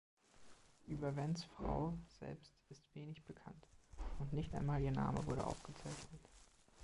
Über 0.87 1.15
Wens 1.15 1.43
Frau 1.43 1.93
selbst 2.19 2.55
ist 2.69 2.81
wenig 2.95 3.21
bekannt 3.25 3.67
und 4.17 4.33
nicht 4.33 4.51
einmal 4.55 4.81
ihr 4.81 4.89
Name 4.91 5.23
wurde 5.27 5.45
aufgezeichnet. 5.45 6.27